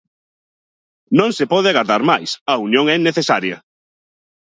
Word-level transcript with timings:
"Non 1.19 1.29
se 1.37 1.45
pode 1.51 1.67
agardar 1.69 2.01
máis: 2.11 2.29
a 2.53 2.55
unión 2.67 2.85
é 2.95 2.97
necesaria". 2.99 3.57